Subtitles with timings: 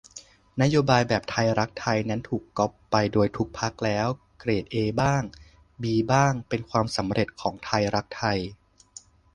[0.61, 4.07] นโยบายแบบไทยรักไทยนั้นถูกก๊อปไปโดยทุกพรรคแล้ว
[4.39, 5.23] เกรดเอบ้าง
[5.81, 8.37] บีบ้าง เป็นความสำเร็จของไทยรักไทย